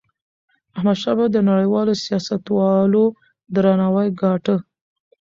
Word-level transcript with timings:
احمدشاه 0.75 1.15
بابا 1.17 1.33
د 1.33 1.37
نړیوالو 1.49 1.93
سیاستوالو 2.05 3.03
درناوی 3.55 4.07
ګاټه. 4.21 4.55